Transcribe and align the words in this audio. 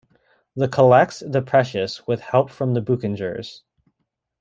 The 0.55 0.67
collects 0.67 1.19
the 1.19 1.43
Precious 1.43 2.07
with 2.07 2.21
help 2.21 2.49
from 2.49 2.73
the 2.73 2.81
Boukengers. 2.81 3.61